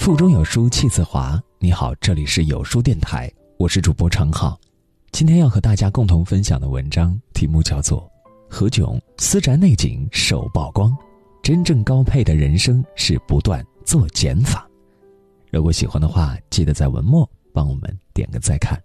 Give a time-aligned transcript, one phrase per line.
[0.00, 1.38] 腹中有书气自华。
[1.58, 4.58] 你好，这里是有书电台，我是主播常浩。
[5.12, 8.10] 今天要和大家共同分享的文章题目叫做
[8.48, 10.90] 《何炅私宅内景首曝光》，
[11.42, 14.66] 真正高配的人生是不断做减法。
[15.50, 18.82] 如果喜欢的话，记得在文末帮我们点个再看。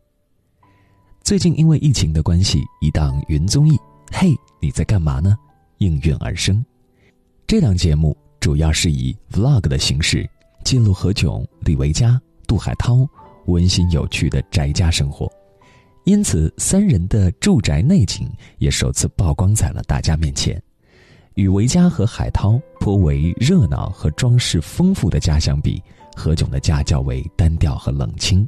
[1.24, 3.72] 最近因为疫情的关系，一档云综艺
[4.12, 5.34] 《嘿，你在干嘛呢》
[5.78, 6.64] 应运而生。
[7.48, 10.30] 这档节目主要是以 vlog 的形式
[10.66, 13.08] 记录何炅、李维嘉、杜海涛
[13.46, 15.32] 温馨有趣的宅家生活，
[16.06, 20.60] 因此三人的住宅内景也首次曝光在了大家面前。
[21.36, 25.80] 与维嘉和海涛颇为热闹和装饰丰富的家相比，
[26.16, 28.48] 何炅的家较为单调和冷清。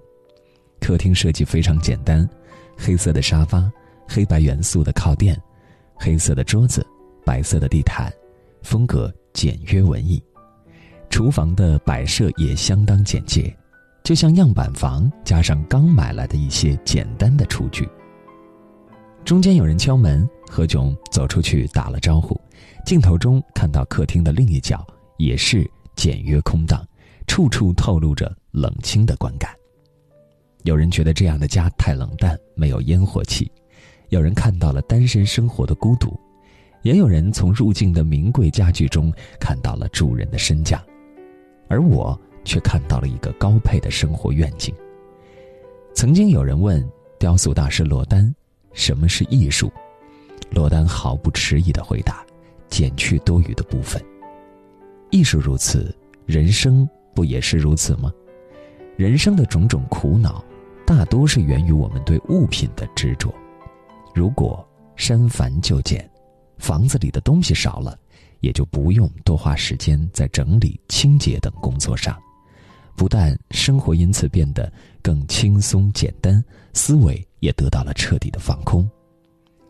[0.82, 2.28] 客厅设计非常简单，
[2.76, 3.72] 黑色的沙发，
[4.08, 5.40] 黑白元素的靠垫，
[5.94, 6.84] 黑色的桌子，
[7.24, 8.12] 白色的地毯。
[8.64, 10.22] 风格简约文艺，
[11.10, 13.56] 厨房的摆设也相当简洁，
[14.04, 17.88] 就像样板房加上刚买来的一些简单的厨具。
[19.26, 22.40] 中间有人敲门，何炅走出去打了招呼，
[22.86, 24.86] 镜头中看到客厅的另一角
[25.18, 26.86] 也是简约空荡，
[27.26, 29.52] 处处透露着冷清的观感。
[30.64, 33.46] 有人觉得这样的家太冷淡，没有烟火气；
[34.09, 36.18] 有人看到了单身生活的孤独。
[36.84, 40.81] 也有人从入境的名贵家具中看到了主人的身价，
[41.68, 44.73] 而我却看到了一个高配的生活愿景。
[45.94, 46.88] 曾经有人问
[47.20, 48.34] 雕塑大师罗丹
[48.74, 49.72] ：“什么是艺术？”
[50.50, 52.26] 罗丹毫不迟疑的回答
[52.70, 54.04] ：“减去多余的部分。”
[55.12, 58.12] 艺术如此，人生不也是如此吗？
[58.96, 60.44] 人生的种种苦恼，
[60.86, 63.34] 大多是源于我们对物品的执着。
[64.14, 64.66] 如果
[64.96, 66.09] 删繁就简。
[66.58, 67.96] 房子里的东西少了，
[68.48, 72.17] 也就不用多花时间在整理、清洁等工作上，
[72.95, 76.41] 不但生活因此变得更轻松简单，
[76.72, 78.90] 思维也得到了彻底的放空。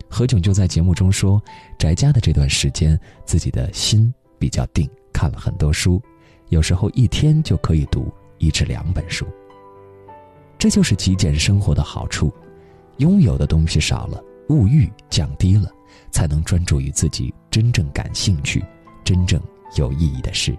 [0.07, 1.41] 何炅就在节目中说，
[1.79, 5.99] 宅家的这段时间，自己的心比较定，看了很多书，
[6.49, 9.25] 有时候一天就可以读一至两本书。
[10.59, 12.31] 这就是极简生活的好处，
[12.97, 15.71] 拥有的东西少了，物欲降低了。
[16.11, 18.63] 才能专注于自己真正感兴趣、
[19.03, 19.41] 真正
[19.75, 20.57] 有意义的事。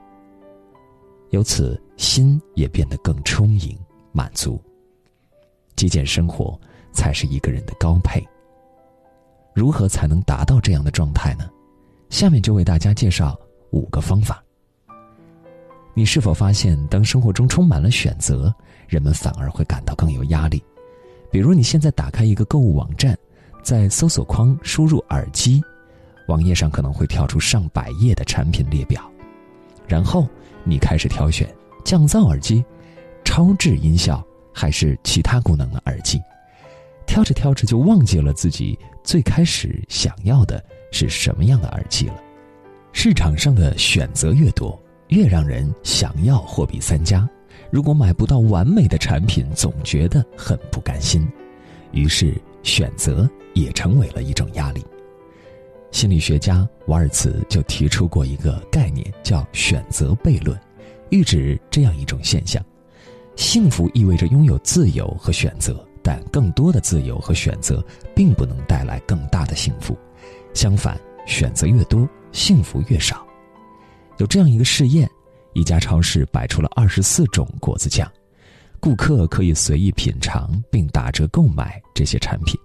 [1.30, 3.78] 由此，心也变得更充盈、
[4.12, 4.60] 满足。
[5.76, 6.58] 极简生活
[6.92, 8.26] 才是一个人的高配。
[9.54, 11.48] 如何才能达到这样的状态呢？
[12.10, 13.38] 下面就为大家介绍
[13.70, 14.42] 五个方法。
[15.94, 18.54] 你是否发现，当生活中充满了选择，
[18.86, 20.62] 人们反而会感到更有压力？
[21.30, 23.18] 比如，你现在打开一个购物网站。
[23.62, 25.62] 在搜索框输入耳机，
[26.26, 29.10] 网页上可能会跳出上百页的产品列表，
[29.86, 30.26] 然后
[30.64, 31.48] 你开始挑选
[31.84, 32.64] 降噪耳机、
[33.24, 36.20] 超智音效还是其他功能的耳机，
[37.06, 42.14] 挑着挑着就忘记了自己最开始想要的是什么样的耳机了。
[42.92, 47.28] 市场上的选择越多，越让人想要货比三家。
[47.70, 51.26] 如果买不到完美的产品，总觉得很不甘心，
[51.92, 52.34] 于是
[52.68, 53.28] 选择。
[53.54, 54.84] 也成为了一种压力。
[55.90, 60.56] 心理学家瓦尔茨就提出过一个概念，叫“选择悖论”，
[61.10, 62.64] 喻指这样一种现象：
[63.34, 67.84] 幸福意味着拥有自由和选择，但更多的自由和选择
[68.14, 69.98] 并不能带来更大的幸福。
[70.54, 70.96] 相反，
[71.26, 73.26] 选择越多，幸福越少。
[74.18, 75.10] 有这样一个试验：
[75.52, 78.08] 一家超市摆出了二十四种果子酱，
[78.80, 82.58] 顾客可以随意品尝并打折购买这些产品。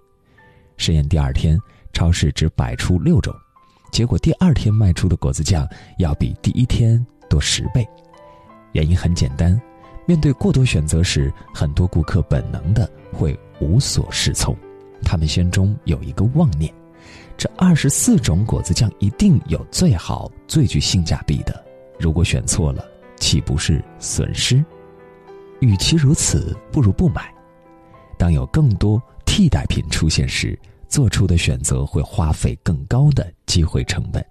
[0.78, 1.58] 实验第二天，
[1.92, 3.34] 超市只摆出六种，
[3.92, 7.88] 结果第二天卖出的果子酱要比第一天多十倍。
[8.74, 9.60] 原因很简单，
[10.06, 14.56] 面对过多选择时，很多顾客本能的会无所适从，
[15.04, 16.74] 他们心中有一个妄念：
[17.38, 21.64] 这二十四种果子酱一定有最好、最具性价比的，
[22.00, 22.86] 如果选错了，
[23.18, 24.64] 岂不是损失？
[25.64, 27.34] 与其如此，不如不买。
[28.18, 29.02] 当有更多。
[29.26, 34.24] 替代品出现时，做出的选择会花费更高的机会成本，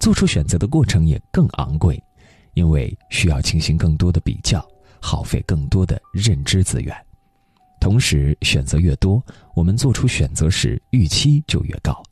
[0.00, 2.02] 做出选择的过程也更昂贵，
[2.54, 4.66] 因为需要进行更多的比较，
[5.02, 6.96] 耗费更多的认知资源。
[7.78, 9.22] 同时，选择越多，
[9.54, 12.02] 我们做出选择时预期就越高，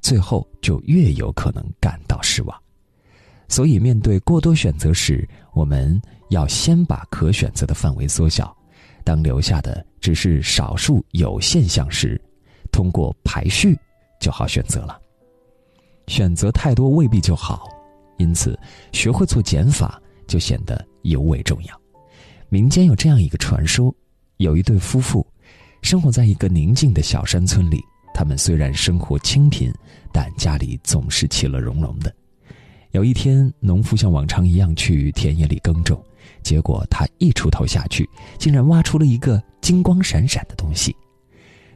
[0.00, 2.63] 最后就越有可能感到失望。
[3.54, 8.52] 所以，面对过多选择时，我们要先把可选择的范围缩小。
[9.04, 12.20] 当留下的只是少数有限项时，
[12.72, 13.78] 通过排序
[14.18, 15.00] 就好选择了。
[16.08, 17.68] 选择太多未必就好，
[18.16, 18.58] 因此
[18.90, 21.80] 学会做减法就显得尤为重要。
[22.48, 23.94] 民间有这样一个传说：
[24.38, 25.24] 有一对夫妇，
[25.80, 27.80] 生活在一个宁静的小山村里。
[28.12, 29.72] 他们虽然生活清贫，
[30.12, 32.12] 但家里总是其乐融融的。
[32.94, 36.00] 有一天，农夫像往常一样去田野里耕种，
[36.44, 38.08] 结果他一锄头下去，
[38.38, 40.94] 竟然挖出了一个金光闪闪的东西。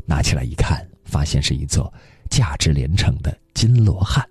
[0.07, 1.93] 拿起来一看，发现是一座
[2.31, 4.25] 价值连城的金罗汉。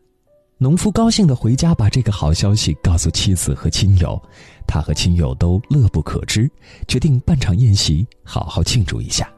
[0.58, 4.18] 农夫高兴地回家，把这个好消息告诉妻子和亲友，
[4.66, 6.50] 他和亲友都乐不可支，
[6.88, 9.30] 决定办场宴席，好好庆祝一下。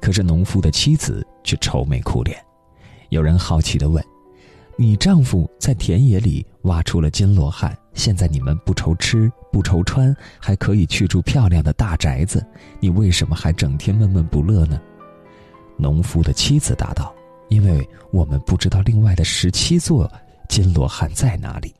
[0.00, 2.36] 可是农夫的妻子却愁眉苦脸。
[3.10, 4.04] 有人好奇地问
[4.76, 12.44] ：“你丈夫在田野里挖出了金罗汉，现在你们不愁吃不愁穿，还可以去住漂亮的大宅子，
[12.80, 14.80] 你为什么还整天闷闷不乐呢？”
[15.78, 17.14] 农夫的妻子答道
[17.48, 20.10] ：“因为我们不知道另外的十七座。”
[20.48, 21.68] 金罗汉在哪里？《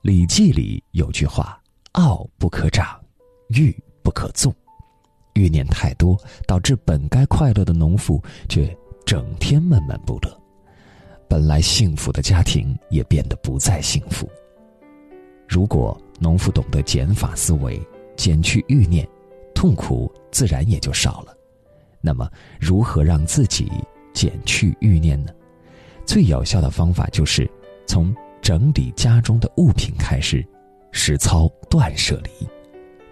[0.00, 1.60] 礼记》里有句话
[1.92, 2.98] ：“傲不可长，
[3.48, 4.52] 欲不可纵。”
[5.34, 10.41] 欲念太多，导致本该快乐的农妇却整天闷闷不乐，
[11.32, 14.28] 本来幸福的家庭也变得不再幸福。
[15.48, 17.80] 如果农夫懂得减法思维，
[18.18, 19.08] 减去欲念，
[19.54, 21.34] 痛苦自然也就少了。
[22.02, 22.30] 那么，
[22.60, 23.72] 如何让自己
[24.12, 25.32] 减去欲念呢？
[26.04, 27.50] 最有效的方法就是
[27.86, 30.46] 从整理家中的物品开始，
[30.90, 32.46] 实操断舍离。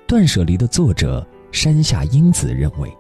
[0.07, 2.93] 断舍离的作者山下英子认为，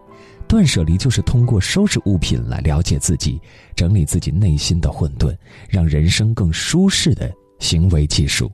[0.50, 3.40] 断舍离就是通过收拾物品来了解自己、
[3.76, 5.32] 整理自己内心的混沌，
[5.68, 8.50] 让人生更舒适的行为技术。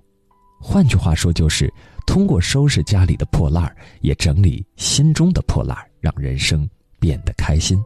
[0.61, 1.73] 换句话说，就是
[2.07, 6.69] 通过收拾家里的破烂儿，也整理心中的破烂儿，让人生
[7.01, 7.83] 变得开心。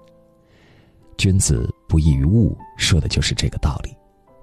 [1.17, 3.95] 君子不异于物，说的就是这个道理。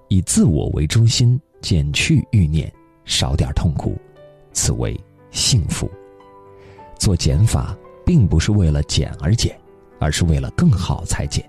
[0.08, 2.72] 以自我为中心，减去欲念，
[3.04, 3.98] 少点痛苦，
[4.50, 4.98] 此为
[5.30, 5.90] 幸福。
[6.98, 7.76] 做减法，
[8.08, 9.54] 并不是为了减而减，
[10.00, 11.46] 而是为了更好才减。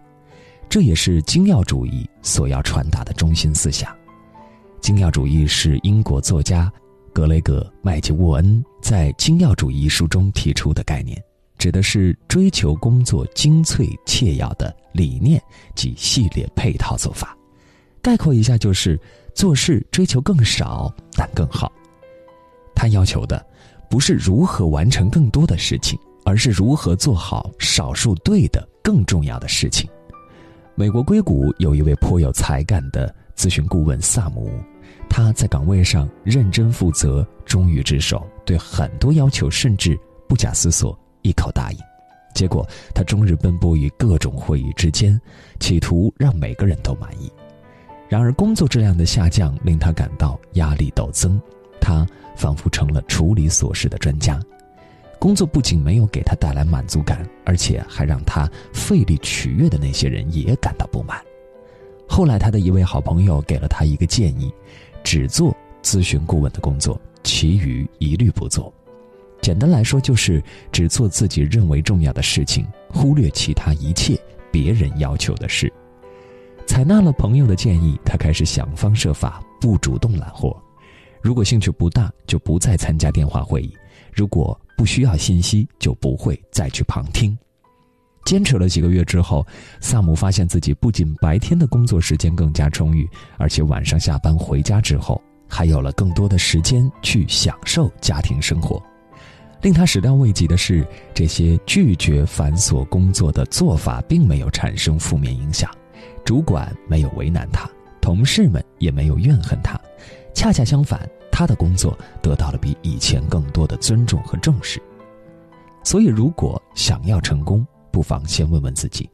[0.67, 3.95] 这也是精要主义所要传达的中心思想。
[4.81, 6.69] 精要主义是英国作家
[7.13, 11.17] 格雷格·麦吉沃恩在《精要主义》一书中提出的概念。
[11.57, 15.41] 指的是追求工作精粹切要的理念
[15.75, 17.37] 及系列配套做法，
[18.01, 18.99] 概括一下就是
[19.33, 21.71] 做事追求更少但更好。
[22.75, 23.45] 他要求的
[23.89, 25.97] 不是如何完成更多的事情，
[26.29, 29.89] 而是如何做好少数对的更重要的事情。
[30.75, 34.47] 美国硅谷有一位颇有才干的咨询顾问萨姆，
[35.09, 40.95] 他在岗位上认真负责、忠于职守，对很多要求甚至不假思索。
[41.23, 41.79] 一口答应，
[42.35, 45.19] 结果他终日奔波于各种会议之间，
[45.59, 47.31] 企图让每个人都满意。
[48.07, 51.41] 然而，工作质量的下降令他感到压力陡增，
[51.81, 52.05] 他
[52.37, 54.39] 仿佛成了处理琐事的专家。
[55.19, 61.21] 工作不仅没有给他带来满足感，而且还让他费力取悦的那些人也感到不满。
[62.07, 64.51] 后来，他的一位好朋友给了他一个建议：
[65.03, 68.73] 只做咨询顾问的工作，其余一律不做。
[69.41, 74.19] 简单来说，就是只做自己认为重要的事情，忽略其他一切
[74.51, 75.71] 别人要求的事。
[76.65, 80.55] 采纳了朋友的建议，他开始想方设法不主动揽活。
[81.21, 83.69] 如果兴趣不大，就不再参加电话会议；
[84.13, 87.37] 如果不需要信息，就不会再去旁听。
[88.25, 89.45] 坚持了几个月之后，
[89.79, 98.81] 萨姆发现自己不仅白天的工作时间更加充裕，而且晚上下班回家之后，还有了更多的时间去享受家庭生活。
[99.61, 105.69] 令他始料未及的是，这些拒绝繁琐工作的做法并没有产生负面影响，
[106.23, 109.79] 主管没有为难他，同事们也没有怨恨他，
[110.33, 111.09] 恰恰相反，
[111.39, 114.77] 他的工作得到了比以前更多的尊重和重视。
[115.85, 119.09] 所以，如果想要成功，不妨先问问自己：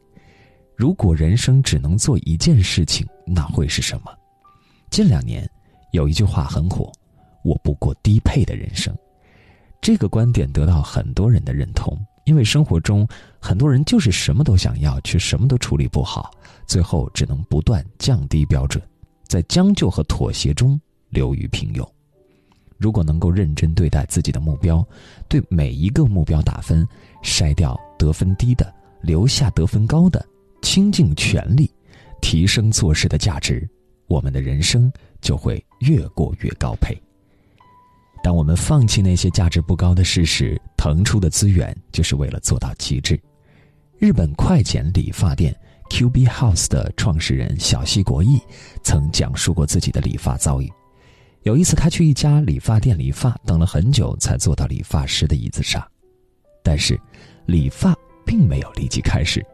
[0.74, 4.12] 如果人生只能做一件事情，那会是什么？
[4.90, 5.48] 近两年，
[5.92, 6.90] 有一句话很火
[7.46, 8.92] ：“我不过低配的人生。”
[9.80, 13.06] 这个观点得到很多人的认同，因为生活中
[13.38, 16.32] 很多人就是什么都想要，却什么都处理不好，
[16.66, 18.82] 最后只能不断降低标准，
[19.28, 20.76] 在将就和妥协中
[21.10, 21.88] 流于平庸。
[22.78, 24.86] 如果能够认真对待自己的目标，
[25.28, 26.86] 对每一个目标打分，
[27.22, 30.24] 筛掉得分低的，留下得分高的，
[30.62, 31.70] 倾尽全力
[32.20, 33.68] 提升做事的价值，
[34.08, 36.96] 我们的人生就会越过越高配。
[38.22, 43.18] 当我们放弃那些价值不高的事时，腾出的资源就是为了做到极致。
[43.98, 45.56] 日本快剪理发店
[45.88, 48.38] Q B House 的创始人小西国义
[48.82, 50.70] 曾讲述过自己的理发遭遇。
[51.46, 55.80] 有一次，他去一家理发店理发，等了很久才坐到理发师的椅子上，
[56.60, 57.00] 但是
[57.46, 59.46] 理发并没有立即开始。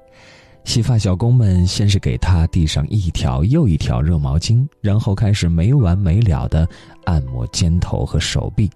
[0.64, 6.66] 洗发小工们先是给他递上一条又一条热毛巾，然后开始没完没了的
[7.04, 8.70] 按摩肩头和手臂，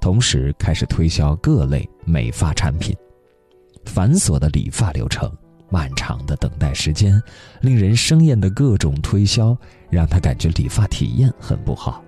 [0.00, 2.92] 同时开始推销各类美发产品。
[3.84, 5.30] 繁琐的理发流程，
[5.70, 7.22] 漫长的等待时间，
[7.60, 9.56] 令人生厌的各种推销，
[9.88, 12.02] 让他感觉理发体验很不好。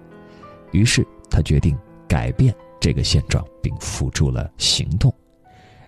[0.73, 5.13] 于是他决定改变这个现状，并付诸了行动。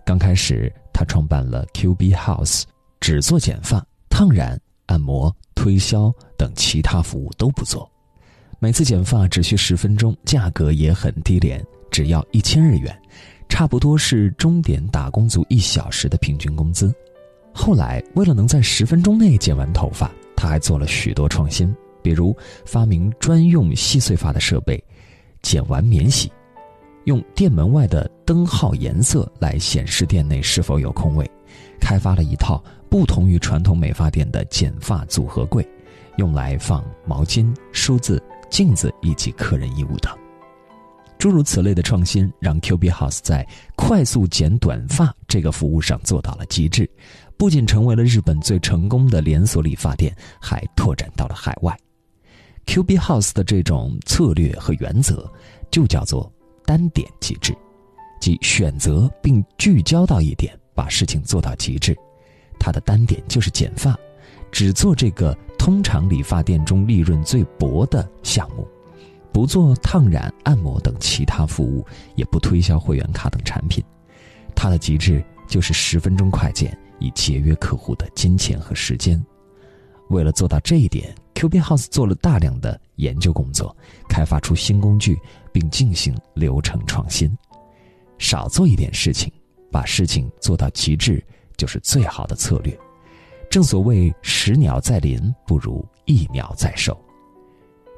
[0.04, 2.64] 刚开始，他创办了 QB House，
[3.00, 7.90] 只做剪发、烫染、按摩、推销等其他服务都不做。
[8.58, 12.94] 每次剪发只需十分钟，价格也很低廉，只要一千日元，
[13.48, 16.92] 差不多是钟点打工族一小时的平均工资。
[17.54, 21.74] 后来，为了能在十分钟内剪完头发，他还做了许多创新。
[22.02, 24.82] 比如发明专用细碎发的设备，
[25.42, 26.28] 剪完免洗；
[27.04, 31.24] 用店门外的灯号颜色来显示店内是否有空位；
[31.80, 35.66] 开发了一套不同于传统美发店的剪发组合柜，
[36.16, 40.12] 用来放毛巾、梳子、镜子以及客人衣物等。
[41.18, 46.88] 诸如此类的创新，让 QB House 在快速剪短发这个服务上做到了极致，
[47.36, 51.76] 不仅成为了日本最成功的连锁理发店，还拓展到了海外。
[52.66, 55.30] QB House 的这种策略和原则，
[55.70, 56.32] 就叫做
[56.64, 57.56] 单点机制，
[58.20, 61.96] 即选择并聚焦到一点，把事情做到极致。
[62.58, 63.98] 它的单点就是剪发，
[64.52, 68.68] 只做这个通常理发店中利润最薄的项目，
[69.32, 73.82] 不做烫染、按摩等其他服务，也不推销会员卡等产品。
[74.54, 79.20] 它的极致就是十分钟快剪，以节约客户的金钱和时间。
[80.10, 83.74] 为了做到这一点，QB House 做了大量的研究工作，
[84.10, 85.18] 开发出新工具，
[85.50, 87.34] 并进行流程创新。
[88.18, 89.32] 少做一点事情，
[89.72, 91.24] 把事情做到极致，
[91.56, 92.78] 就是最好的策略。
[93.48, 97.02] 正所谓“十鸟在林，不如一鸟在手”。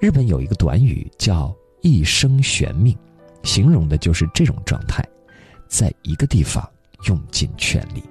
[0.00, 2.96] 日本有一个短语叫“一生悬命”，
[3.42, 5.04] 形容的就是这种状态，
[5.68, 6.64] 在一个地方
[7.08, 8.04] 用尽全力。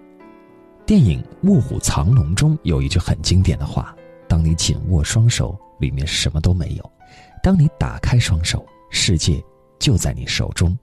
[0.85, 3.95] 电影《卧虎藏龙》中有一句很经典的话
[4.31, 6.91] ：“当你紧握双手，里面什么都没有；
[7.43, 9.43] 当你打开双手，世界
[9.77, 10.75] 就在你手中。”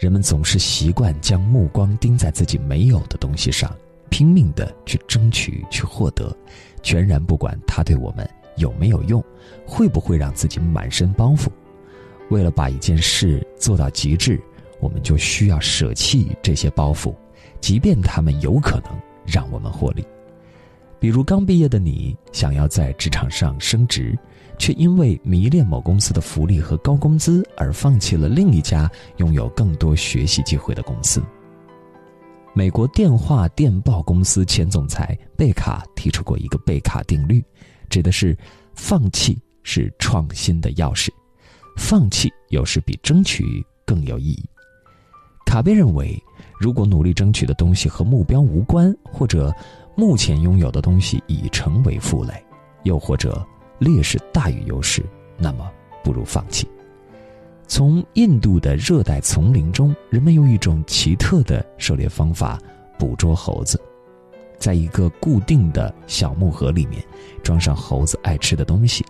[0.00, 3.72] 人们总是习惯将目光盯在自己没有的东西上，
[4.08, 6.36] 拼命的去争取、去获得，
[6.82, 9.24] 全然不管它对我们有没有用，
[9.64, 11.46] 会不会让自己满身包袱。
[12.30, 14.42] 为了把一件事做到极致，
[14.80, 17.14] 我们就需要舍弃这些包袱。
[17.60, 18.86] 即便他们有可能
[19.24, 20.04] 让我们获利，
[21.00, 24.16] 比如刚毕业的你想要在职场上升职，
[24.58, 31.22] 却因为迷恋某公司的福利和高工资而放弃了另一家拥有更多学习机会的公司。
[32.52, 37.42] 美国电话电报公司前总裁贝卡提出过一个贝卡定律，
[37.88, 38.36] 指的是
[38.74, 41.08] 放弃是创新的钥匙，
[41.78, 44.44] 放弃有时比争取更有意义。
[45.46, 46.22] 卡贝认为。
[46.58, 49.50] 如果努力争取的东西和目标无关，或者
[50.00, 52.32] 目前拥有的东西已成为负累，
[52.84, 53.46] 又或者
[53.78, 55.04] 劣势大于优势，
[55.36, 55.70] 那么
[56.02, 56.66] 不如放弃。
[57.68, 62.58] 从印度的热带丛林中，人们用一种奇特的狩猎方法
[62.98, 63.78] 捕捉猴子，
[64.56, 67.04] 在一个固定的小木盒里面
[67.42, 69.04] 装上猴子爱吃的东西，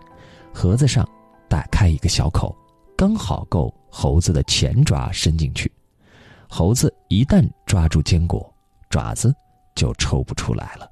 [0.53, 1.09] 盒子上
[1.49, 2.53] 打开一个小口，
[2.97, 5.71] 刚好够猴子的前爪伸进去。
[6.49, 8.53] 猴子一旦抓住坚果，
[8.91, 9.33] 爪子
[9.81, 10.87] 就抽不出来了。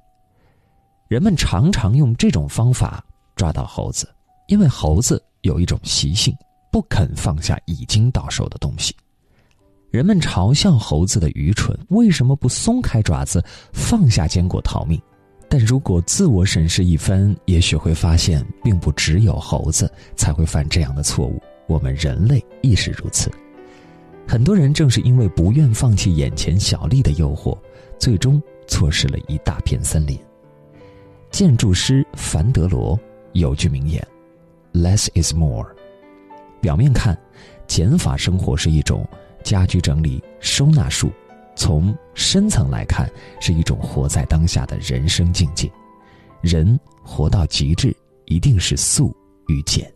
[1.07, 3.05] 人们常常用这种方法
[3.35, 4.11] 抓到猴子，
[4.47, 6.35] 因为猴子有一种习性，
[6.71, 8.95] 不肯放下已经到手的东西。
[9.91, 14.99] 人们嘲笑猴子的愚蠢，为什么不松开爪子，放下坚果逃命？
[15.47, 23.31] 但如果自我审视一番，也许会发现，并不只有猴子才会犯这样的错误，我们人类亦是如此。
[24.27, 27.55] 很多人正是因为不愿放弃眼前小利的诱惑，
[27.97, 30.17] 最终错失了一大片森林。
[31.29, 32.97] 建筑师凡德罗
[33.33, 34.01] 有句名言
[34.71, 35.67] ：“Less is more。”
[36.61, 37.17] 表面看，
[37.67, 39.05] 减法生活是一种
[39.43, 41.09] 家居整理收纳术；
[41.55, 43.11] 从深层来看，
[43.41, 45.69] 是一种活在当下的人生境界。
[46.41, 47.93] 人活到极致，
[48.25, 49.13] 一定是素
[49.47, 49.91] 与简，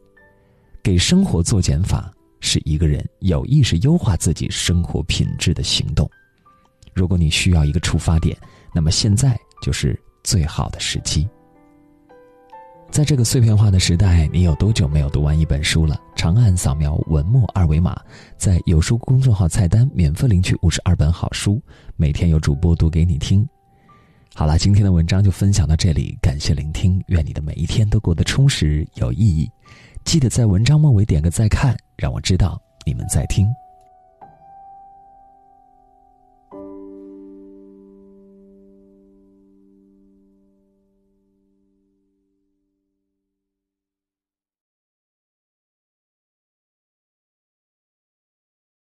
[0.82, 2.12] 给生活做减法。
[2.46, 6.06] 是一个人有意识优化自己生活品质的行动。
[6.94, 8.38] 如果你需要一个出发点，
[8.74, 11.28] 那么现在就是最好的时机。
[12.92, 16.00] 在这个碎片化的时代，你有多久没有读完一本书了？
[16.16, 18.00] 长按扫描文末二维码，
[18.38, 21.60] 在有书公众号菜单免费领取五十二本好书，
[21.96, 23.48] 每天有主播读给你听。
[24.36, 29.50] 好了，今天的文章就分享到这里，感谢聆听，愿你的每一天都过得充实有意义。
[30.06, 33.48] 记得在文章末尾点个再看，让我知道你们在听。